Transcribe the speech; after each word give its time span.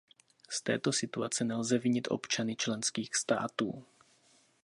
Z 0.49 0.61
této 0.61 0.91
situace 0.91 1.43
nelze 1.45 1.77
vinit 1.77 2.07
občany 2.11 2.55
členských 2.55 3.15
států. 3.15 3.83